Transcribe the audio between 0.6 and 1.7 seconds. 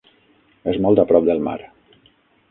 És molt a prop del mar.